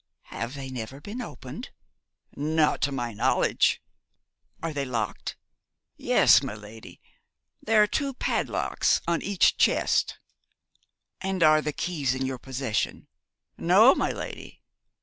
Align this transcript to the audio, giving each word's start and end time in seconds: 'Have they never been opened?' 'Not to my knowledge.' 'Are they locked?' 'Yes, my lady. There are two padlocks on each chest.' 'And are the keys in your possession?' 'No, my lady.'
'Have 0.33 0.55
they 0.55 0.71
never 0.71 0.99
been 0.99 1.21
opened?' 1.21 1.69
'Not 2.35 2.81
to 2.81 2.91
my 2.91 3.13
knowledge.' 3.13 3.83
'Are 4.63 4.73
they 4.73 4.83
locked?' 4.83 5.35
'Yes, 5.95 6.41
my 6.41 6.55
lady. 6.55 6.99
There 7.61 7.83
are 7.83 7.87
two 7.87 8.15
padlocks 8.15 8.99
on 9.07 9.21
each 9.21 9.57
chest.' 9.57 10.17
'And 11.19 11.43
are 11.43 11.61
the 11.61 11.71
keys 11.71 12.15
in 12.15 12.25
your 12.25 12.39
possession?' 12.39 13.09
'No, 13.59 13.93
my 13.93 14.11
lady.' 14.11 14.63